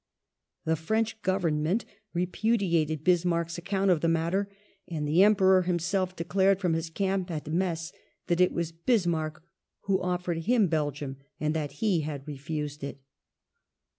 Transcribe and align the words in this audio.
The 0.65 0.75
French 0.75 1.21
Govern 1.21 1.61
ment 1.61 1.85
repudiated 2.11 3.03
Bismarck's 3.03 3.59
account 3.59 3.91
of 3.91 4.01
the 4.01 4.07
matter, 4.07 4.49
and 4.87 5.07
the 5.07 5.21
Emperor 5.21 5.61
himself 5.61 6.15
declared 6.15 6.59
from 6.59 6.73
his 6.73 6.89
camp 6.89 7.29
at 7.29 7.45
Metz 7.47 7.93
that 8.25 8.41
it 8.41 8.51
was 8.51 8.71
Bismarck 8.71 9.43
who 9.81 10.01
offered 10.01 10.37
him 10.39 10.65
Belgium 10.65 11.17
and 11.39 11.53
that 11.55 11.73
he 11.83 11.99
had 11.99 12.27
refused 12.27 12.83
it. 12.83 12.99